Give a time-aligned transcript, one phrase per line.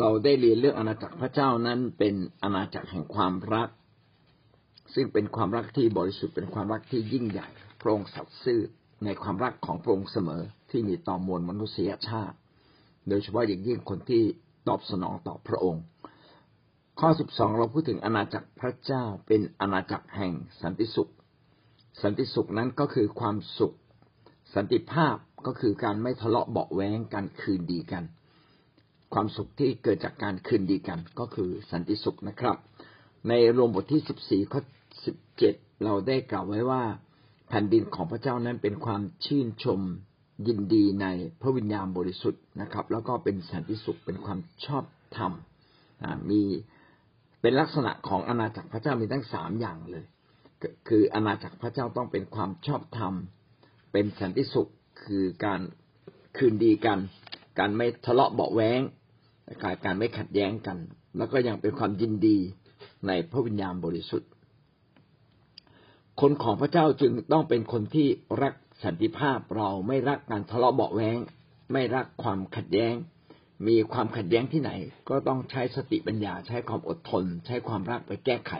[0.00, 3.68] เราได้เรียนเรื่องอาณาจักรพระเจ้านั้นเป็นอาณาจักรแห่งความรัก
[4.94, 7.48] ซึ่งเป็นความรักที่บริสุทธิ์เป็นความรักที่ยิ่งใหญ่
[7.80, 8.60] พระองค์สัตย์ซื่อ
[9.04, 12.36] ในความรักของพระองค์เสมอที่มีต่อมวลมนุษยชาติ
[13.08, 14.22] โดยเฉพาะอย่างยิ่งคนที่
[14.68, 15.82] ตอบสนองต่อพระองค์
[17.00, 21.12] ข้อสิบสองเราพูดถึงอาณาจักรพระเจ้าเป็นอาณาจักรแห่งสันติสุข
[22.02, 23.76] สันติสุขนั้นก็คือความสุข
[24.54, 25.16] สันติภาพ
[25.46, 28.04] ก็คือการไม่ทะเลาะเบาแวงการคืนดีกัน
[29.14, 32.56] ความสุขที่เกิดจากการคืนดีกันก็คือสันติสุขนะครับ
[33.28, 34.60] ในรวมบทที่สิบสี่ข้อ
[35.06, 36.82] สิบเจ็ดเราได้กล่าวไว้ว่า
[37.48, 39.80] แผ่นดินของพระเจ้านั้นเป็นความชื่นชม
[40.46, 41.06] ยินดีใน
[41.40, 44.84] พระวิญญาณบริสุทธิ์นะครับ แล้วก็เป็นสันติสุขเป็นความชอบ
[45.16, 45.32] ธรรม
[46.30, 46.40] มี
[47.40, 50.04] เป็นลักษณะของอาณาจักรพระเจ้ามีทั้งสามอย่างเลย
[50.88, 53.14] คืออาณาจักรพระเจ้าต้องเป็นความชอบธรรม
[53.92, 54.70] เป็นสันติสุข
[55.04, 55.60] คือการ
[56.36, 56.98] คืนดีกัน
[57.58, 58.80] การไม่ทะเลาะเบาแว้ง
[59.84, 60.78] การไม่ขัดแย้งกัน
[61.16, 62.38] แล้วก็ยังเป็นความยินดี
[63.06, 64.30] ในพระวิญญาณบริสุทธิ์
[66.20, 68.08] คนของพระเจ้าจึงต้องเป็นคนที่
[68.42, 71.18] รักสันติภาพเราไม่รักการทะเลาะเบาแว้ง
[71.72, 72.94] ไม่รักความขัดแย้ง
[73.66, 74.70] มีความขัดแย้งที่ไหน
[75.08, 78.52] ก็ต้องใช้สติปัญญาใช้ความอดทน ใช้ความรักไปแก้ไข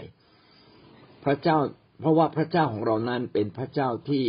[1.25, 1.59] พระเจ้า
[2.01, 4.25] เพราะว่าพระเจ้าของเรานั้นเป็นพระเจ้าที่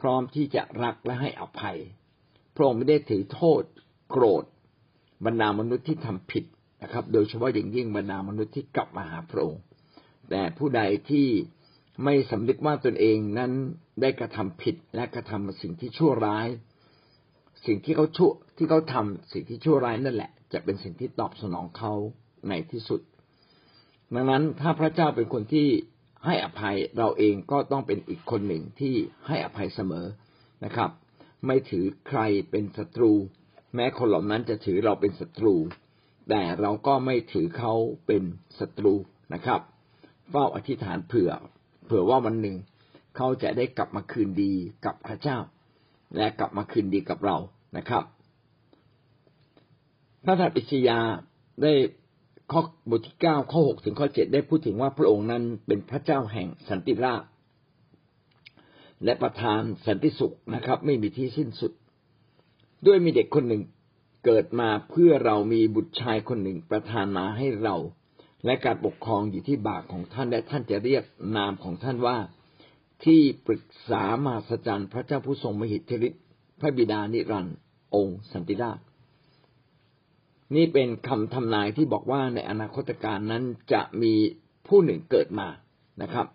[0.00, 1.78] พร้อมที่จะรักและให้อภัย
[2.54, 3.62] พระองค์ไม่ได้ถือโทษ
[4.10, 4.44] โกรธ
[5.26, 6.44] บรรดามนุษย์ที่ทำผิด
[6.82, 9.62] นะครับ โดยเฉพาะอย่างยิ่งบรรดามนุษย์ที่กลับมาหาพระองค์
[10.30, 11.26] แต่ผู้ใดที่
[12.04, 13.52] ไม่สำนึกว่าตนเองนั้น
[14.00, 16.48] ได้กระทำผิดและกระทำสิ่งที่ชั่วร้าย
[17.66, 21.92] สิ่งที่เขาชั่วที่เขาทำสิ่งที่ชั่วร้ายนั่นแหละ จะเป็นสิ่งที่ตอบสนองเขา
[22.48, 23.00] ในที่สุด
[24.14, 25.68] ดังนั้นถ้าพระเจ้าเป็นคนที่
[26.26, 28.94] ให้อภัยเราเองก็ต้องเป็นอีกคนหนึ่งที่
[29.26, 30.06] ให้อภัยเสมอ
[30.64, 30.90] นะครับ
[31.46, 32.20] ไม่ถือใคร
[32.50, 33.12] เป็นศัตรู
[33.76, 35.54] แม้คนเหล่านั้นจะถือเราเป็นศัตรู
[36.28, 37.74] แต่เราก็ไม่ถือเขา
[38.06, 38.22] เป็น
[38.58, 38.94] ศัตรู
[39.34, 39.60] นะครับ
[40.30, 41.30] เฝ้าอธิษฐานเผื่อ
[41.84, 42.56] เผื่อว่าวันหนึ่ง
[43.16, 44.52] เขาจะได้กลับมาคืนดี
[44.84, 45.38] กับพระเจ้า
[46.16, 47.36] และกลับมาคืนดีกับเรา
[47.76, 48.04] นะครับ
[50.24, 50.98] พระธรรมอิสยา
[51.62, 51.72] ได้
[52.52, 52.60] ข้อ
[52.90, 57.22] บทที่เก้าข้อหกถึงข้อเจ็ดได้พูดถึงว่าพระองค์นั้นเป็นพระเจ้าแห่งสันติราษ
[59.04, 61.72] และประทานสันติสุขนะครับ ไม่มีที่สิ้นสุด
[62.86, 63.62] ด้วยมีเด็กคนหนึ่ง
[64.24, 67.76] เกิดมาเพื่อเรามีบุตรชายคนหนึ่งประทานมาให้เรา
[68.44, 71.04] และการปกครองอยู่ที่บากของท่านและท่านจะเรียก
[71.36, 72.16] นามของท่านว่า
[73.04, 76.22] ที่ปรึกษามาสจรรย์พระเจ้าผู้ทรงมหิทธิฤทธิ์
[76.60, 77.56] พระบิดานิรันดร์
[77.94, 78.78] องค์สันติราช
[80.54, 84.12] นี่เป็นคำทำนายที่บอกว่าในอนาคตการนั้นจะมี
[84.68, 85.48] ผู้หนึ่งเกิดมา
[86.02, 86.26] นะครับ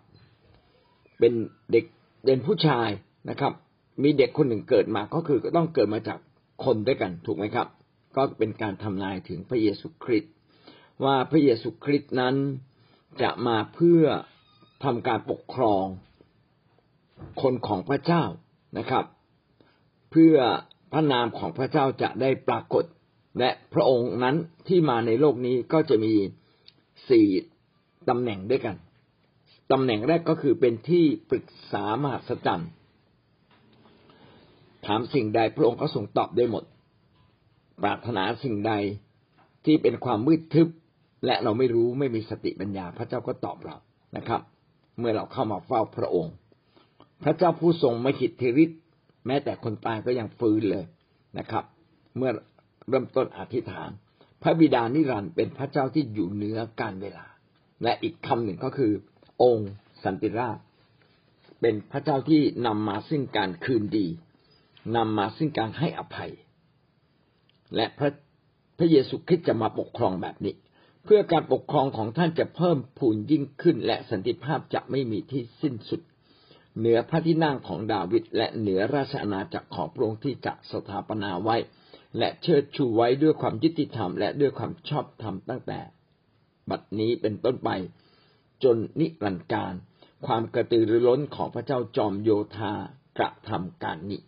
[1.18, 1.32] เป็น
[1.72, 1.84] เด็ก
[2.24, 2.88] เด่นผู้ชาย
[3.30, 3.52] นะครับ
[4.02, 6.18] มีเด็กคนหนึ่งเกิดมาก็คือก็ต้องเกิดมาจาก
[6.64, 7.68] คนด้วยกันถูกไหมครับ
[8.16, 10.32] ก็เป็นการทำนายถึงพระเยซูคริสต์
[11.04, 12.34] ว่าพระเยซูคริสต์นั้น
[13.22, 14.04] จะมาเพื่อ
[14.84, 15.84] ทำการปกครอง
[17.42, 18.24] คนของพระเจ้า
[18.78, 19.04] นะครับ
[20.10, 20.36] เพื่อ
[20.92, 22.84] พระนามของพระเจ้าจะได้ปรากฏ
[23.38, 24.36] และพระองค์นั้น
[24.68, 26.14] ที่มาในโลกนี้ก็จะมี
[27.08, 27.28] สี่
[28.08, 28.76] ตำแหน่งด้วยกัน
[29.72, 32.70] ตำแหน่งแรกก็คือเป็นที่ปรึกษามหัศจรรย์
[34.86, 36.64] ถามสิ่งใดพระองค์ก็ทรงตอบได้หมด
[37.82, 38.72] ปรารถนาสิ่งใด
[39.64, 40.68] ที่เป็นความมืดทึบ
[41.26, 43.76] และเราไม่รู้ไม่มีสติปัญญา พระเจ้าก็ตอบเรา
[44.16, 44.40] นะครับ
[44.98, 46.34] เมื่อเราเข้ามาเฝ้าพระองค์
[47.24, 48.80] พระเจ้าผู้ทรงไมหิทธิฤทธิ์
[49.26, 50.84] แม้แต่คนตายก็ยังฟื้นเลย
[51.38, 51.64] นะครับ
[52.16, 52.30] เมื่อ
[52.88, 53.90] เริ่มต้นอธิษฐาน
[54.42, 57.26] พระบิดานิรันดร์เป็นพระเจ้าที่อยู่เหนือการเวลา
[57.82, 58.92] และอีกคำหนึ่งก็คือ
[59.42, 59.72] องค์
[60.04, 60.58] สันติราช
[61.60, 64.06] เป็นพระเจ้าที่นำมาซึ่งการคืนดี
[64.96, 66.32] นำมาซึ่งการให้อภัย
[67.76, 68.10] และพระ
[68.78, 70.54] พระเยซูคริสต์จะมาปกครองแบบนี้
[71.04, 76.00] เพื่อการปกครองของท่านจะเพิ่มพูนยิ่งขึ้น และสันติภาพจะไม่มีที่สิ้นสุด
[76.78, 81.56] เหนือพระที่นั่งของดาวิดและเหนือราชอาณาจักรของพระองค์ที่จะสถาปนาไว้
[82.18, 85.80] และเชิดชูไว้ด้วยความยุติธรรม และด้วยความชอบธรรมตั้งแต่
[86.70, 87.70] บัดนี้เป็นต้นไป
[88.64, 89.74] จนนิรันดร์การ
[90.26, 92.72] ความกระตือรือร้นของพระเจ้าจอมโยธา
[93.18, 94.20] กระทำการนี้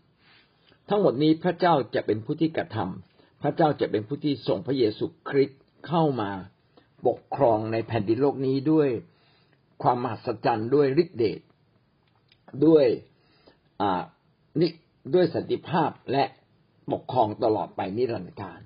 [0.88, 6.30] ทั้งหมดนี้พระเจ้าจะเป็นผู้ที่กระทำพระเจ้าจะเป็นผู้ที่ส่งพระเยซูคริสต์เข้ามา
[7.06, 8.88] ปกครองในแผ่นดินโลกนี้ด้วย
[9.82, 11.40] ความมหัศจรรย์ด้วยฤทธิเดช
[12.66, 12.86] ด้วย
[14.60, 14.66] นิ
[15.14, 16.24] ด้วยสันติภาพและ
[16.92, 18.60] ปกครองตลอดไปนิรันดร์การ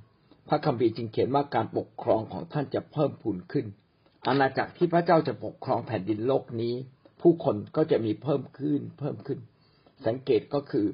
[0.49, 3.67] พระคัมภีร์จึงเขียนว่าการปกครองของท่านจะเพิ่มพูนขึ้น
[4.27, 6.75] อาณาจักรที่พระเจ้าจะปกครองแผ่นดินโลกนี้
[7.21, 9.39] ผู้คนก็จะมีเพิ่มขึ้นเพิ่มขึ้น
[10.07, 10.87] สังเกตก็คือ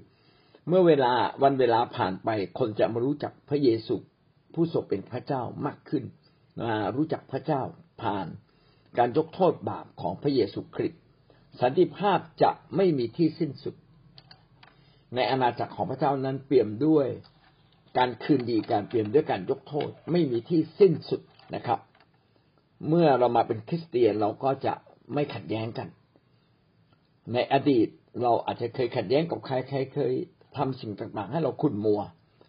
[0.69, 1.13] เมื่อเวลา
[1.43, 2.29] วันเวลาผ่านไป
[2.59, 3.95] คนจะมารู้จักพระเยซู
[4.55, 6.05] ผู้ทรงเป็นพระเจ้ามากขึ้น
[6.61, 7.63] มารู้จักพระเจ้า
[8.03, 8.27] ผ่าน
[8.99, 11.01] การยกโทษบาปของพระเยซูคริสต์
[11.61, 13.75] สันติภาพจะไม่มีที่สิ้นสุด
[15.15, 17.07] ในอาณาจักรของพระเจ้านั้นเปี่ยมด้วย
[17.99, 21.21] การคืนดีการเปลี่ยนด้วยการยกโทษไม่มีที่สิ้นสุด
[21.55, 21.81] นะครับ
[22.89, 24.75] เมื่อเรามาเป็นคริสเตียนเราก็จะ
[25.15, 25.89] ไม่ขัดแย้งกัน
[27.33, 27.89] ในอดีต
[28.23, 30.15] เราอาจจะเคยขัดแย้งกับใครใครเคย
[30.57, 32.01] ทำสิ่งต่างๆ ให้เราขุ่นมัว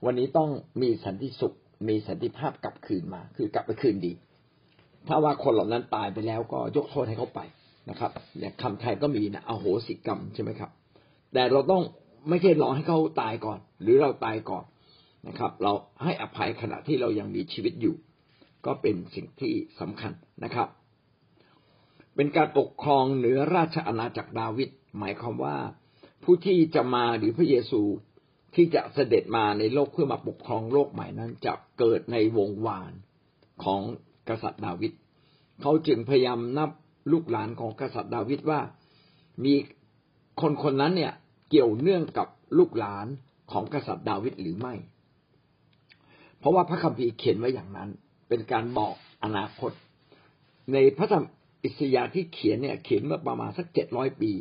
[0.06, 0.50] วันนี้ต้อง
[0.82, 1.56] มีสันติสุข
[1.88, 4.14] มีสันติภาพกลับคืนมา คือกลับไปคืนดี
[5.08, 7.40] ถ้าว่าคนเหล่านั้นตายไปแล้วก็ยกโทษให้เขาไป
[7.90, 10.70] นะครับเนี่ยคำไทยก็มีนะอโหสิกรรมใช่ไหมครับ
[11.34, 11.84] แต่เราต้อง
[12.30, 14.66] ไม่ใช่รอให้เขาตายก่อน หรือเราตายก่อน
[15.28, 15.74] นะครับ เรา
[16.04, 17.96] ให้อภัยขณะที่เรายังมีชีวิตอยู่
[18.66, 20.12] ก็เป็นสิ่งที่สำคัญ
[20.44, 20.68] นะครับ
[22.16, 24.70] เป็นการปกครองเหนือราชอาณาจักรดาวิด
[25.00, 25.56] หมายความว่า
[26.24, 27.82] ผู้ที่จะมาหรือพระเยซู
[28.56, 32.92] ที่จะเสด็จมาในโลกเพื่อมาปกครองโลกใหม่นั้นจะเกิดในวงวาน
[33.64, 33.82] ของ
[34.30, 34.92] กษัตริย์ดาวิด
[35.62, 36.70] เขาจึงพยายามนับ
[37.12, 38.60] ลูกหลานของกษัตริย์ดาวิดว่า
[39.46, 39.54] มี
[40.42, 41.14] คนคนนั้นเนี่ย
[41.50, 42.28] เกี่ยวเนื่องกับ
[42.58, 43.08] ลูกหลาน
[43.52, 44.74] ของกษัตริย์ดาวิดหรือไม่
[46.40, 47.90] เพราะว่าพระคัมภีร์เขียนไว้อย่างนั้น
[48.30, 49.72] เป็นการบอกอนาคต
[50.74, 51.26] ในพระธรรม
[51.64, 54.32] อิสยาห์ที่เขียนเนี่ยเขียนเมื่อประมาณสักเจ็ดร้อยปี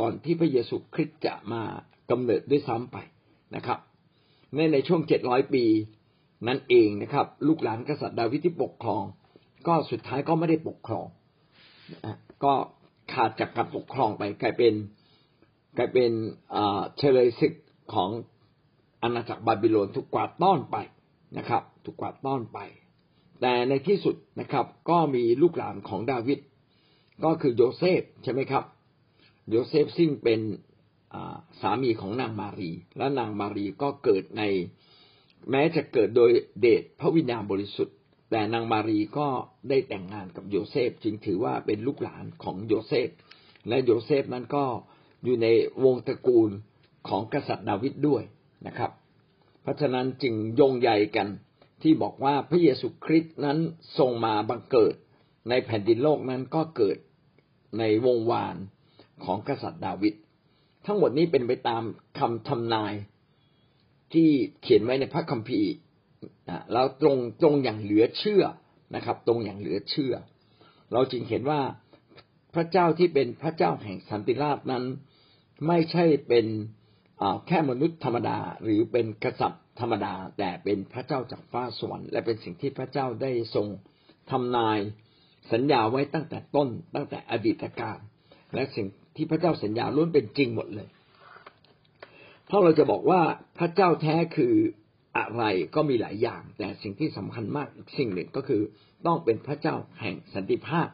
[0.00, 1.62] ก่อนที่พระเยซูคริสต์จะมา
[2.10, 2.96] กำเนิดด้วยซ้ำไป
[3.56, 3.78] นะครับ
[4.54, 5.64] ในในช่วงเจ็ดร้อยปี
[6.48, 9.04] นั่นเองนะครับ ลูกหลานกษัตริย์ดาวิดที่ปกครอง
[9.66, 11.06] ก็สุดท้ายก็ไม่ได้ปกครอง
[12.44, 12.54] ก็
[13.12, 14.74] ขาดจากการปกครองไปกลายเป็น
[15.78, 16.10] กลายเป็น
[16.98, 17.54] เฉลยศึก
[17.94, 18.10] ของ
[19.02, 20.76] อาณาจักรบาบิโลนถูกกวาดต้อนไป
[21.38, 22.58] นะครับถูกกวาดต้อนไป
[23.40, 26.38] แต่ในที่สุดนะครับ ก็มีลูกหลานของดาวิด
[27.24, 28.64] ก็คือโยเซฟใช่ไหมครับ
[29.50, 30.40] โยเซฟซึ่งเป็น
[31.60, 34.42] สามีของนางมารี และนางมารีก็เกิดใน
[35.50, 36.30] แม้จะเกิดโดย
[36.60, 37.96] เดชพระวิญญาณบริสุทธิ์
[38.30, 39.28] แต่นางมารีก็
[39.68, 43.08] ได้แต่งงานกับโยเซฟจึงถือว่าเป็นลูกหลานของโยเซฟ
[43.68, 44.64] และโยเซฟนั้นก็
[45.24, 45.46] อยู่ใน
[45.84, 46.50] วงตระกูล
[47.08, 48.22] ของกษัตริย์ดาวิดด้วย
[48.66, 48.90] นะครับ
[49.62, 51.28] เพราะฉะนั้นจึงโยงใยกัน
[51.82, 53.58] ที่บอกว่าพระเยซูคริสต์นั้น
[53.98, 54.94] ทรงมาบังเกิด
[55.48, 56.98] ในแผ่นดินโลกนั้นก็เกิด
[57.78, 58.56] ในวงศ์วาน
[59.24, 60.14] ของกษัตริย์ดาวิด
[60.86, 61.82] ทั้งหมดนี้เป็นไปตาม
[62.18, 62.94] คำทำนาย
[64.12, 64.28] ที่
[64.62, 65.70] เขียนไว้ในพระคัมภีร์
[66.72, 68.44] เราตรงตรงอย่างเหลือเชื่อ
[68.94, 70.14] นะครับ ตรงอย่างเหลือเชื่อ
[70.92, 71.60] เราจึงเห็นว่า
[72.54, 74.84] พระเจ้าที่เป็นพระเจ้าแห่งสันติราษฎร์นั้น
[75.66, 76.46] ไม่ใช่เป็น
[77.46, 83.66] แค่มนุษย์ธรรมดาหรือเป็นกษัตริย์ธรรมดา แต่เป็นพระเจ้าจากฟ้าสวรรค์และเป็นสิ่งที่พระเจ้าได้ทรง
[84.30, 84.78] ทำนาย
[85.52, 87.98] สัญญาไว้ตั้งแต่ต้นตั้งแต่อดีตการ
[88.54, 90.88] และสิ่ง ที่พระเจ้าสัญญาล้วนเป็นจริงหมดเลย
[92.46, 93.20] เพราะเราจะบอกว่า
[93.58, 94.54] พระเจ้าแท้คือ
[95.18, 95.42] อะไร
[95.74, 97.68] ก็มีหลายอย่าง แต่สิ่งที่สำคัญมาก
[97.98, 98.62] สิ่งหนึ่งก็คือ
[99.06, 100.88] ต้องเป็นพระเจ้าแห่งสันติภาพ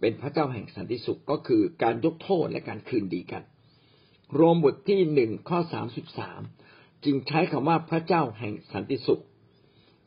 [0.00, 3.42] เป็นพระเจ้าแห่งสันติสุขก็คือการยกโทษและการคืนดีกัน
[4.34, 6.40] โรมบทที่หนึ่งข้อสามสิบสาม
[7.04, 9.22] จึงใช้คำว่าพระเจ้าแห่งสันติสุข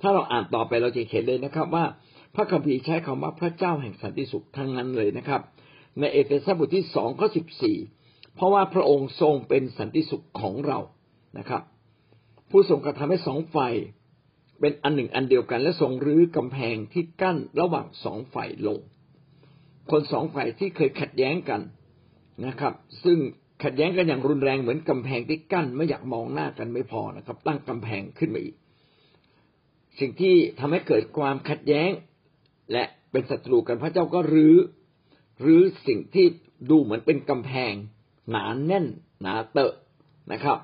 [0.02, 1.86] ถ้าเราอ่านต่อไปเราจะเห็นเลยนะครับว่า
[2.36, 5.42] พระคัมภีร์ใช้คำว่าพระเจ้าแห่งสันติสุขทั้งนั้นเลยนะครับ
[6.00, 7.78] ในเอเฟซัสบทที่สองข้อสิบสี่
[8.36, 10.80] เพราะว่าพระองค์ทรงเป็นสันติสุขของเรา
[11.38, 11.62] นะครับ
[12.52, 13.74] ผู้ทรงกระทำให้สองฝ่าย
[14.60, 18.80] เป็นอันหนึ่งอันเดียวกัน และทรงรื้อกำแพงที่กั้นระหว่างสองฝ่ายลง
[19.92, 21.62] คนสองฝ่ายที่เคยขัดแย้งกัน
[22.46, 23.18] นะครับ ซึ่ง
[23.64, 28.56] ขัดแย้งกันอย่างรุนแรงเหมือนกำแพงที่กั้นไม่อยากมองหน้ากันไม่พอนะครับ ตั้งกำแพงขึ้นมาอีก
[30.00, 31.90] สิ่งที่ทำให้เกิดความขัดแย้ง
[32.72, 34.56] และเป็นศัตรูกันพระเจ้าก็รื้อ
[35.42, 36.26] หรือสิ่งที่
[36.70, 37.74] ดูเหมือนเป็นกำแพง
[38.32, 38.86] หนาแน่น
[39.22, 39.74] หนาเตอะ
[40.32, 40.58] นะครับ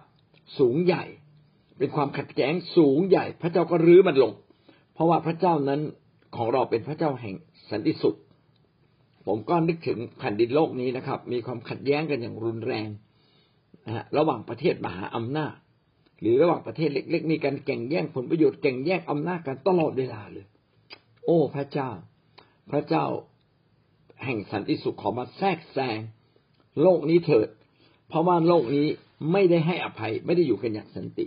[0.59, 1.03] สูงใหญ่
[1.77, 4.31] เป็นความขัดแย้งสูงใหญ่ พระเจ้าก็รื้อมันลง
[4.93, 5.81] เพราะว่าพระเจ้านั้น
[6.35, 7.35] ของเราเป็นพระเจ้าแห่ง
[7.71, 8.17] สันติสุข
[9.25, 12.89] ผมก็นึกถึงแผ่นดินโลกนี้นะครับ มีความขัดแย้งกันอย่างรุนแรง
[13.87, 15.55] นะระหว่างประเทศมหาอำนาจ
[16.21, 20.45] หรือระหว่างประเทศเล็กๆมีการแข่งแย่งผลประโยชน์แข่งแย่งอำนาจกันตลอดเวลาเลย
[21.25, 21.89] โอ้พระเจ้า
[22.71, 23.05] พระเจ้า
[24.23, 25.99] แห่งสันติสุขขอมาแทรกแซง
[26.81, 27.47] โลกนี้เถิด
[28.09, 28.87] เพราะว่าโลกนี้
[29.31, 31.25] ไม่ได้ให้อภัยไม่ได้อยู่กันอย่างสันติ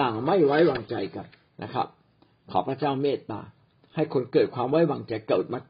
[0.00, 1.26] ต่างไม่ไว้วางใจกัน
[1.62, 1.86] นะครับ
[2.50, 3.40] ขอพระเจ้าเมตตา
[3.94, 5.60] ให้คนเกิดความไว้วางใจเกิดมา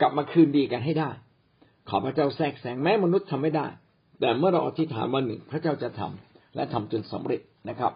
[0.00, 1.10] กลับมาคืนดีกันให้ได้
[1.88, 3.66] ขอพระเจ้าแทรกแซงแม้มนุษย์ทำไม่ได้
[4.20, 7.92] แต่เมื่อเราอธิษฐานวันหนึ่งพระเจ้าจะทำและทำจนสำเร็จนะครับ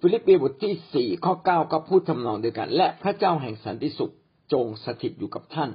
[0.00, 4.12] ฟิลิปปีบทที่สี่ข้อเก้าก็พูดทำนองเดียวกัน และพระเจ้าแห่งสันติสุข
[4.52, 5.70] จงสถิตอยู่กับท่าน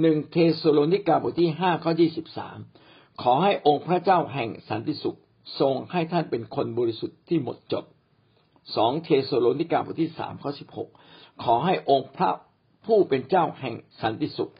[0.00, 2.58] หนึ่งเทสโลนิกาบทที่ห้าข้อยี่สิบสาม
[3.22, 5.18] ขอให้องค์พระเจ้าแห่งสันติสุข
[5.60, 7.84] ทรงให้ท่านเป็นคนบริสุทธิ์ที่หมดจด
[8.76, 10.88] สองเทสโลนิกาบทที่สามข้อสิบหก
[11.42, 12.30] ขอให้องค์พระ
[12.86, 14.52] ผู้เป็นเจ้าแห่งสันติสุข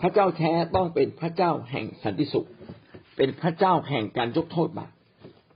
[0.00, 2.48] พระเจ้าแท้ต้องเป็นพระเจ้าแห่งสันติสุข
[3.16, 4.92] เป็นพระเจ้าแห่งการยกโทษบาป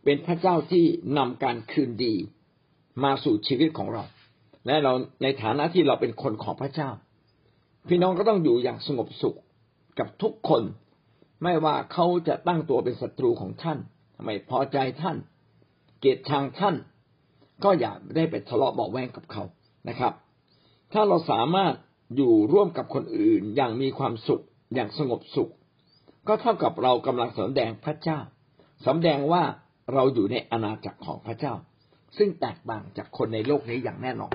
[0.04, 0.84] เป็นพระเจ้าที่
[1.18, 2.14] นำการคืนดี
[3.04, 4.04] มาสู่ชีวิตของเรา
[4.66, 4.92] และเรา
[5.22, 6.90] ในฐานะที่เราเป็นคนของพระเจ้า
[7.88, 9.38] พี่น้องก็ต้องอยู่อย่างสงบสุข
[9.98, 10.62] กับทุกคน
[11.42, 13.78] ไม่ว่าเขาจะตั้งตัวเป็นศัตรูของท่าน
[14.24, 15.16] ไม่พอใจท่าน
[16.00, 16.76] เกลียดชังท่าน
[17.64, 19.42] ก็อย่าได้ไปทะเลาะเบาแวงกับเขา
[19.88, 20.12] นะครับ
[20.92, 21.74] ถ้าเราสามารถ
[22.16, 24.42] อยู่ร่วมกับคนอื่นอย่างมีความสุข
[24.74, 25.50] อย่างสงบสุข
[26.28, 28.20] ก็เท่ากับเรากำลังสำแดงพระเจ้า
[28.86, 29.42] สำแดงว่า
[29.94, 31.54] เราอยู่ในอาณาจักรของพระเจ้า
[32.16, 34.34] ซึ่งแตกต่างจากคนในโลกนี้อย่างแน่นอน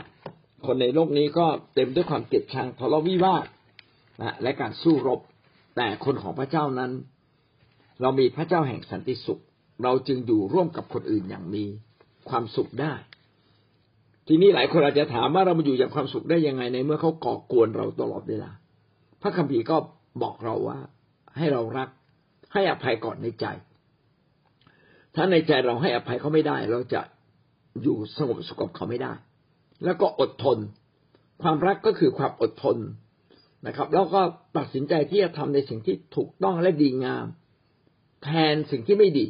[0.65, 3.45] คนในโลกนี้ก็เต็มด้วยความเกลียดชังทะเลาะวิวาท
[4.21, 5.19] นะและการสู้รบ
[5.75, 6.91] แต่คนของพระเจ้านั้น
[8.01, 9.41] เรามีพระเจ้าแห่งสันติสุข
[9.83, 11.63] เราจึงอยู่ร่วมกับคนอื่นอย่างมี
[12.29, 12.93] ความสุขได้
[14.27, 18.51] ทีนี้หลายคนอาจจะถามว่าเรามาอยู่อย่างความสุขได้ยังไงในเมื่อเขาก่อกวนเราตลอดเวลา
[19.21, 19.77] พระคัมภีร์ก็
[20.21, 20.79] บอกเราว่า
[21.37, 21.89] ให้เรารัก
[22.53, 23.45] ให้อภัยก่อนในใจ
[25.15, 27.01] ถ้าในใจเราให้อภัยเขาไม่ได้ เราจะ
[27.83, 29.13] อยู่สงบสุขกับเขาไม่ได้
[29.85, 30.57] แล้วก็อดทน
[31.41, 32.77] ความรักก็คือความอดทน
[33.67, 34.21] นะครับ แล้วก็
[34.57, 37.25] ตัดสินใจที่จะทำในสิ่งที่ถูกต้องและดีงาม
[38.23, 39.27] แทนสิ่งที่ไม่ดี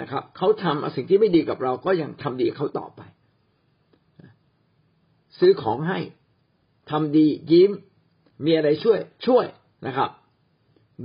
[0.00, 3.00] นะครับ เขาทำสิ่งที่ไม่ดีกับเราก็ยังทำดีเขาต่อไป
[5.38, 5.98] ซื้อของให้
[6.90, 7.70] ทำดียิ้ม
[8.44, 9.46] มีอะไรช่วย ช่วย
[9.86, 10.10] นะครับ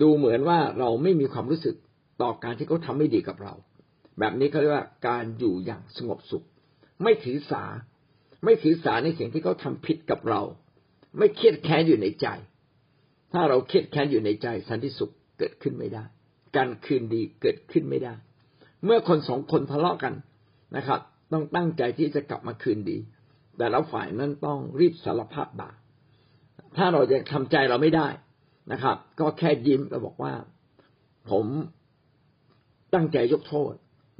[0.01, 1.75] ดูเหมือนว่าเราไม่มีความรู้สึก
[2.21, 3.53] ต่อการที่เขาทาไม่ดีกับเรา
[4.19, 6.45] แบบนี้เขาเรียกว่าการอยู่อย่างสงบสุข
[7.03, 7.63] ไม่ถือสา
[8.43, 10.41] ไม่ถือสาในสิ่งที่เขาทาผิดกับเรา
[11.17, 12.27] ไม่เครียดแค้นอยู่ในใจ
[13.33, 16.03] ถ้าเราเครียดแค้นอยู่ในใจ สันติสุขเกิดขึ้นไม่ได้
[16.55, 18.13] การคืนดีเกิดขึ้นไม่ได้
[18.85, 20.13] เมื่อคนสองคนทะเลาะกัน
[20.77, 20.99] นะครับ
[21.31, 22.97] ต้องตั้งใจที่จะกลับมาคืนดี
[23.57, 25.75] แต่ละฝ่ายนั้นต้องรีบสารภาพบาป
[26.77, 28.07] ถ้าเราจะทำใจเราไม่ได้
[28.71, 30.33] นะครับ ก็แค่ยิ้มแล้วบอกว่า
[31.29, 31.45] ผม
[32.93, 33.73] ตั้งใจยกโทษ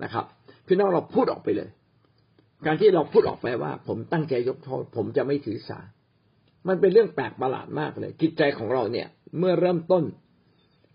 [0.04, 0.26] นะครับ
[0.68, 1.70] พี่น้องเราพูดออกไปเลย
[2.66, 5.80] การที่เราพูดออกไปว่า ผมตั้งใจยกโทษ ผมจะไม่ถือสา
[6.68, 9.08] มันเป็นเรื่องแปลกประหลาดมากเลยจิตใจของเราเนี่ย
[9.40, 10.04] เมื่อเริ่มต้น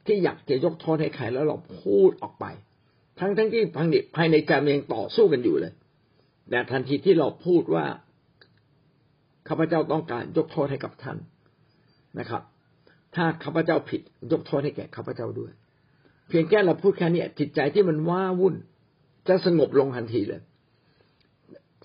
[0.07, 2.45] ที่อยากจะยกโทษให้ใครแล้วเราพูดออกไป
[3.21, 5.73] ทั้งทั้งที่ภายในภายในใจมันยังต่อสู้กันอยู่เลย
[6.51, 7.85] แต่ทันทีที่เราพูดว่า
[9.49, 11.19] ข้าพเจ้าต้องการยกโทษให้กับท่าน
[12.19, 12.43] นะครับ
[13.15, 14.01] ถ้าข้าพเจ้าผิด
[14.33, 15.53] ยกโทษให้แก่ข้าพเจ้าด้วย
[16.29, 18.55] เพียงแค่เราพูดแค่นี้จิตใจที่มันว้าวุ่น
[19.29, 20.43] จะสงบลงทันทีเลย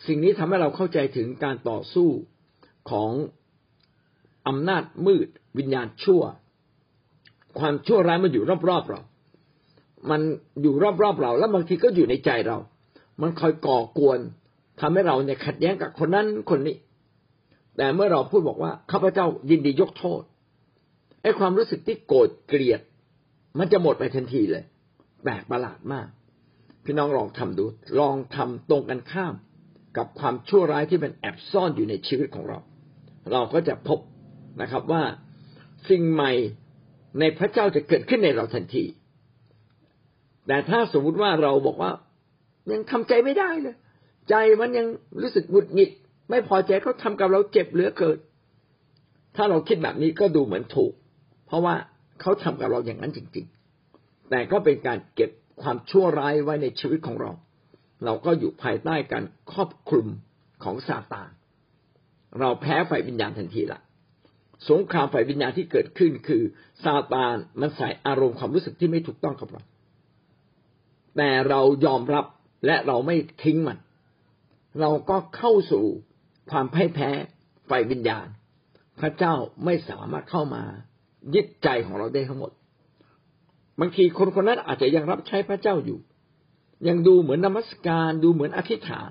[0.07, 2.09] สิ่งนี้ทำให้เราเข้าใจถึงการต่อสู้
[2.89, 3.11] ของ
[4.47, 5.27] อำนาจมืด
[5.57, 6.21] วิญญาณชั่ว
[7.59, 9.01] ความชั่วร้ายมันอยู่รอบๆเรา
[10.09, 10.21] มัน
[10.61, 12.57] อยู่รอบๆเรา แล้วบางทีก็อยู่ในใจเรา
[13.21, 14.19] มันคอยก่อกวน
[14.81, 16.75] ทำให้เราเนี่ยขัดแย้งกับคนนั้นคนนี้
[17.77, 20.21] แต่เมื่อเราพูดบอกว่าข้าพเจ้ายินดียกโทษ
[21.21, 22.81] ไอ้ความรู้สึกที่โกรธเกลียด
[23.59, 24.63] มันจะหมดไปทันทีเลย
[25.23, 26.07] แปลกประหลาดมาก
[26.85, 27.65] พี่น้องลองทำดู
[27.99, 29.33] ลองทำตรงกันข้าม
[29.97, 32.59] กับความชั่วร้ายที่เป็นแอบซ่อนอยู่ในชีวิตของเรา
[33.31, 33.99] เราก็จะพบ
[34.61, 35.03] นะครับว่า
[35.89, 36.31] สิ่งใหม่
[37.19, 38.83] ในพระเจ้าจะเกิดขึ้นในเราทันที
[40.47, 41.91] แต่ถ้าสมมติว่าเราบอกว่า
[42.71, 43.75] ยังทำใจไม่ได้เลย
[44.29, 44.87] ใจมันยัง
[45.21, 45.91] รู้สึกหงุดหงิด
[46.29, 48.17] ไม่พอใจเขาทากับเราเจ็บเหลือเกิน
[49.35, 50.93] ถ้าเราคิดแบบนี้ก็ดูเหมือนถูก
[51.47, 51.75] เพราะว่า
[52.21, 53.45] เขาทำกับเราอย่างนั้นจริง
[53.87, 55.31] ๆ แต่ก็เป็นการเก็บ
[55.61, 57.31] ความชั่วร้ายไว้ในชีวิตของเรา
[58.05, 60.07] เราก็อยู่ภายใต้การครอบคลุม
[60.63, 61.29] ของซาตาน
[62.39, 63.81] เราแพ้ฝ่ายวิญญาณทันทีละ
[64.69, 66.41] สงครามฝ่ายวิญญาณที่เกิดขึ้นคือ
[66.83, 69.61] ซาตานมันใส่อารมณ์ความรู้สึกที่ไม่ถูกต้องกับเรา
[71.17, 72.25] แต่เรายอมรับ
[72.65, 73.77] และเราไม่ทิ้งมัน
[74.79, 75.85] เราก็เข้าสู่
[76.51, 77.09] ความพ่ายแพ้
[77.69, 78.27] ฝ่ายวิญญาณ
[78.99, 79.33] พระเจ้า
[79.65, 80.63] ไม่สามารถเข้ามา
[81.35, 82.51] ยึดใจของเราได้ทั้งหมด
[83.79, 85.99] บางทีคนคนนั้นอาจจะยังรับใช้พระเจ้าอยู่
[86.87, 89.09] ยังดูเหมือนนมัสการดูเหมือนอธิษฐาน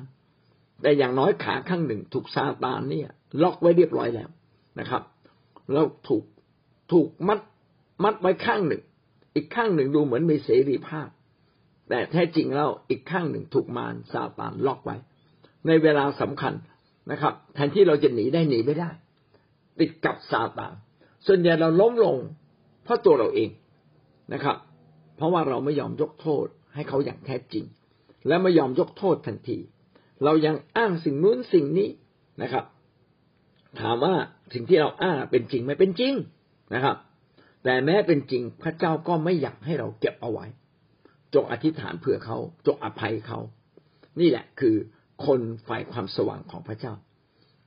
[0.82, 3.08] แต่อย่างน้อยขาข้างหนึ่งถูกซาตานเนี่ย
[3.42, 4.28] ล็อกไว้เรียบร้อยแล้ว
[4.80, 5.02] นะครับ
[5.72, 6.24] แล้วถูก
[6.92, 7.40] ถูกมัด
[8.04, 8.82] มัดไว้ข้างหนึ่ง
[9.34, 11.08] อีกข้างหนึ่งดูเหมือนมีเสรีภาพ
[11.88, 14.96] แต่แท้จริงแล้วอีกข้างหนึ่งถูกมารซาตานล็อกไว้
[15.66, 16.54] ในเวลาสำคัญ
[17.10, 18.90] นะครับแทนที่เราจะหนีได้หนีไม่ได้
[19.80, 20.74] ติดกับซาตาน
[21.26, 22.16] ส่วนใหญ่เราล้มลง
[22.84, 23.50] เพราะตัวเราเอง
[24.32, 24.56] นะครับ
[25.16, 27.64] เพราะว่าเราไม่ยอมยกโทษ ให้เขาอย่างแท้จริง
[28.26, 29.58] และไม่ยอมยกโทษทันที
[30.24, 31.88] เรายังอ้างสิ่งนู้นสิ่งนี้
[32.42, 32.64] นะครับ
[33.80, 34.14] ถามว่า
[34.52, 36.14] สิ่งที่เราอ้างเป็นจริงไหมเป็นจริง
[36.74, 36.96] นะครับ
[37.64, 40.46] แต่แม้เป็นจริงพระเจ้าก็ไม่อยากให้เราเก็บเอาไว้
[41.34, 43.38] จงอธิษฐานเผื่อเขาจงอภัยเขา
[44.20, 44.74] นี่แหละคือ
[45.26, 46.94] คนฝ่ายความสว่างของพระเจ้า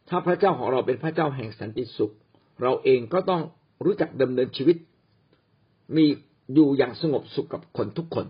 [0.10, 2.14] ถ้าพระเจ้าของเราเป็นพระเจ้าแห่งสันติสุข
[2.62, 3.42] เราเองก็ต้อง
[3.86, 4.78] รู้จักดำเนินชีวิต
[5.96, 6.06] มี
[6.54, 8.26] อยู่อย่างสงบสุขกับคนทุกคน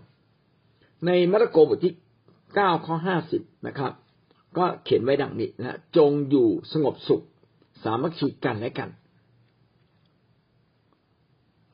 [1.06, 1.94] ในมาระโกบทที่
[2.54, 3.92] เก้าข้อห้าสิบนะครับ
[4.58, 7.24] ก็เขียนไว้ดังนี้นะจงอยู่สงบสุข
[7.82, 8.90] สามัคคีกันและกัน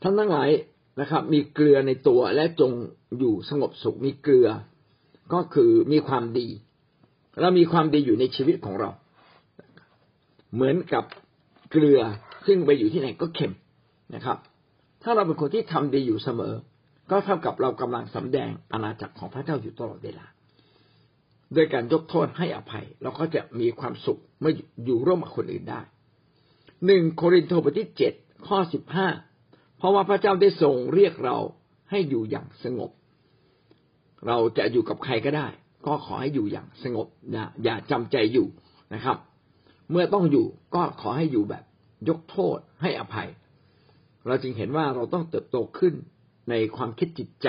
[0.02, 0.50] ท่านทั้งหลาย
[1.00, 2.72] นะครับ มีเกลือในตัวและจง
[3.18, 4.48] อยู่สงบสุขมีเกลือ
[5.32, 6.48] ก็คือมีความดี
[7.40, 8.90] เรามีความดีอยู่ในชีวิตของเรา
[10.54, 11.04] เหมือนกับ
[11.70, 12.00] เกลือ
[12.46, 13.52] ซึ่งไปอยู่ที่ไหนก็เค็ม
[14.14, 14.38] นะครับ
[15.02, 16.54] ถ้าเราเป็นคนที่ทำดีอยู่เสมอ
[17.10, 20.26] ก็เท่ากับเรากำลังสำแดงอาณาจักรของพระเจ้าอยู่ตลอดเวลา
[21.56, 24.52] ด้วยการยกโทษให้อภัย เราก็จะมีความสุขเมื่อ
[24.84, 25.80] อยู่ร่วมกับคนอื่นได้
[26.86, 28.12] หนึ่งโครินธ์บทที่เจ็ด
[28.46, 29.08] ข้อสิบห้า
[29.78, 31.38] เพราะว่าพระเจ้าได้ทรงเรียกเรา
[31.90, 32.90] ให้อยู่อย่างสงบ
[34.26, 35.48] เราจะอยู่กับใครก็ได้
[35.86, 38.46] ก็ขอให้อยู่อย่างสงบนะอย่าจำใจอยู่
[38.94, 39.16] นะครับ
[39.90, 41.64] เมื่อต้องอยู่ก็ขอให้อยู่แบบ
[42.08, 43.28] ยกโทษให้อภัย
[44.26, 45.94] เราจึงเห็นว่าเราต้องเติบโตขึ้น
[46.48, 47.48] ในความคิดจิตใจ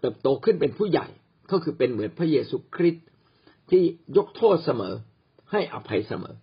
[0.00, 1.06] เติบโตขึ้นเป็นผู้ใหญ่
[1.50, 3.06] ก็คือเป็นเหมือนพระเยซูคริสต์
[3.70, 3.82] ที่
[4.16, 4.94] ยกโทษเสมอ
[5.50, 6.34] ให้อภัยเสมอ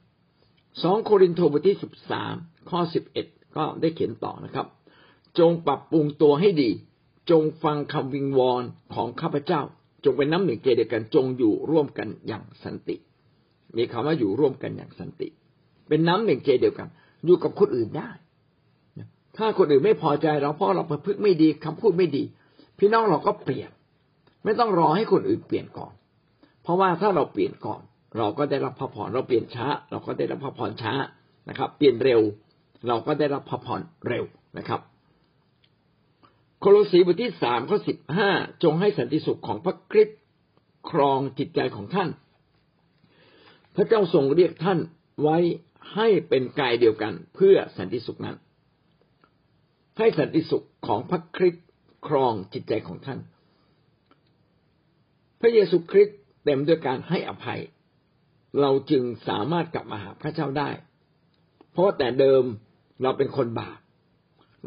[0.84, 2.36] สองโครินธ์บทที่สิบสาม
[2.69, 4.67] ข้อสิบเอ็ดก็ได้เขียนต่อนะครับ
[5.39, 6.69] จงปรับปรุงตัวให้ดี
[7.31, 9.62] จงฟังคำวิงวอนของข้าพเจ้า
[10.03, 12.96] จงเป็นน้ำหนึ่งใจเดียวกันจงอยู่ร่วมกันอย่างสันติ
[13.77, 15.27] มีคำว่าอยู่ร่วมกันอย่างสันติ
[15.88, 16.89] เป็นน้ำหนึ่งใจเดียวกัน
[17.25, 18.10] อยู่กับคนอื่นได้
[19.38, 22.24] ถ้าคนอื่นไม่พอใจเราเพราะเราประพฤติไม่ดีคำพูดไม่ดี
[22.79, 23.70] พี่น้องเราก็เปลี่ยน
[24.44, 25.94] ไม่ต้องรอให้คนอื่นเปลี่ยนก่อน
[26.63, 27.82] เพราะว่าถ้าเราเปลี่ยนก่อน
[28.17, 30.94] เราก็ได้รับพระพรเราเปลี่ยนช้า เราก็ได้รับพระพรช้า
[31.50, 32.22] นะครับ เปลี่ยนเร็ว
[32.88, 34.24] เราก็ได้รับพระพรเร็ว
[34.58, 34.82] นะครับ
[36.60, 38.29] โคโลสีบทที่สามข้อสิบห้า
[38.64, 40.20] จงให้สันติสุขของพระคริสต์
[40.90, 42.09] ครองจิตใจของท่าน
[43.75, 44.79] พระเจ้าทรงเรียกท่าน
[45.22, 45.38] ไว้
[45.94, 48.38] ให้เป็นกายเดียวกันเพื่อสันติสุขนั้น
[49.98, 51.66] ให้สันติสุขของพระคริสต์
[52.07, 53.20] ครองจิตใจของท่าน
[55.42, 57.62] พระเยซูคริสต์เต็มด้วยการให้อภัย
[58.62, 60.70] เราจึงสามารถกลับมาหาพระเจ้าได้
[61.72, 62.44] เพราะแต่เดิม
[63.01, 63.79] เราเป็นคนบาป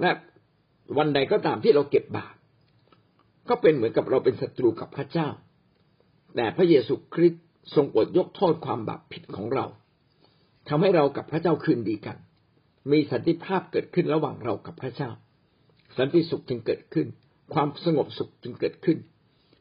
[0.00, 0.10] และ
[0.98, 2.34] วันใดก็ตามที่เราเก็บบาป
[3.48, 5.28] ก็เป็นเหมือนกับเราเป็นศัตรูกับพระเจ้า
[6.36, 9.64] แต่พระเยซูคริสต์ทรงปลดยกโทษความบาปผิดของเรา
[10.68, 12.16] ทำให้เรากับพระเจ้าคืนดีกัน
[12.90, 15.10] มีสันติภาพเกิดขึ้นระหว่างเรากับพระเจ้า
[15.98, 17.06] สันติสุขจึงเกิดขึ้น
[17.54, 18.98] ความสงบสุขจึงเกิดขึ้น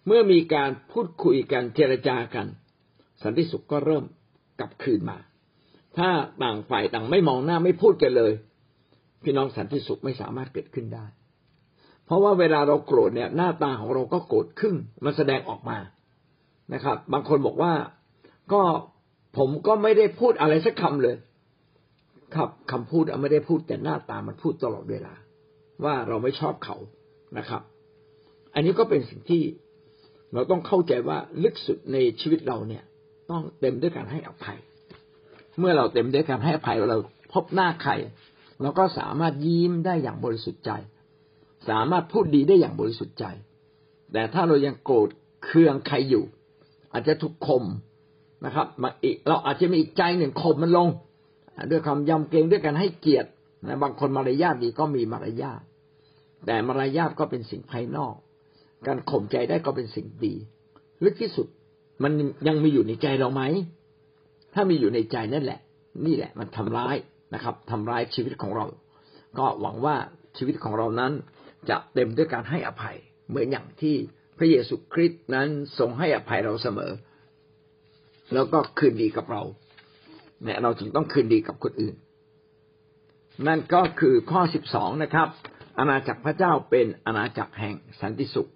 [0.07, 2.47] เมื่อมีการพูดคุยกันเจรจากัน
[3.23, 4.03] สันติสุขก็เริ่ม
[4.59, 5.17] กลับคืนมา
[5.97, 6.09] ถ้า
[6.43, 8.33] ต่างฝ่ายต่างไม่มองหน้าไม่พูดกันเลย
[9.23, 11.05] พี่น้องสันติสุขไม่สามารถเกิดขึ้นได้
[12.05, 15.77] เพราะว่าเวลาเราโกรธเนี่ย หน้าตาของเราก็โกรธขึ้นมันแสดงออกมา
[16.73, 17.73] นะครับ บางคนบอกว่า
[18.53, 18.61] ก็
[19.37, 21.15] ผมก็ไม่ได้พูดอะไรสักคำเลย
[22.35, 25.13] ครับคำพูดไม่ได้พูดแต่หน้าตามันพูดตลอดเวลา
[25.83, 26.77] ว่าเราไม่ชอบเขา
[27.37, 27.61] นะครับ
[28.53, 29.43] อันนี้ก็เป็นสิ่งที่
[30.33, 32.83] เราต้องเข้าใจว่าลึกสุดในชีวิตเราเนี่ย
[33.31, 34.57] ต้องเต็มด้วยการให้อภัย
[35.59, 36.99] เมื่อเราเต็มด้วยการให้อภัยเรา
[37.33, 37.91] พบหน้าใคร
[38.61, 40.71] เราก็สามารถยิ้มได้อย่างบริสุทธิ์ใจ
[41.69, 43.25] สามารถพูดดีได้อย่างบริสุทธิ์ใจ
[44.13, 45.09] แต่ถ้าเรายังโกรธ
[45.45, 46.23] เคืองใครอยู่
[46.93, 47.63] อาจจะถูกคม
[48.45, 50.89] นะครับมาอีกเราอาจจะมีอีกใจหนึ่งข่มมันลง
[51.71, 53.29] ด้วยความยำเกรงด้วยการให้เกียรติ
[53.83, 55.61] บางคนมารยาทดีก็มีมารยาท
[56.45, 58.13] แต่มารยาทก็เป็นสิ่งภายนอก
[58.87, 60.33] การข่มใจได้ก็เป็นสิ่งดี
[61.03, 61.47] ลึกที่สุด
[62.03, 62.11] มัน
[62.47, 63.41] ยังมีอยู่ในใจเราไหม
[64.53, 65.59] ถ้ามีอยู่ในใจนั่นแหละ
[66.05, 66.95] นี่แหละ มันทำร้าย
[67.33, 68.65] นะครับทำร้ายชีวิตของเรา
[69.37, 69.95] ก็หวังว่า
[70.37, 71.11] ชีวิตของเรานั้น
[71.69, 72.97] จะเต็มด้วยการให้อภัย
[73.29, 73.95] เหมือนอย่างที่
[74.37, 75.47] พระเยซูคริสต์นั้น
[75.79, 76.91] ทรงให้อภัยเราเสมอ
[78.33, 79.41] แล้วก็คืนดีกับเรา
[80.43, 81.95] เนี่ยเราจึงต้องคืนดีกับคนอื่น
[83.47, 85.27] นั่นก็คือข้อสิบสองนะครับ
[85.79, 88.49] อาณาจักรพระเจ้าเป็นอาณาจักรแห่งสันติสุข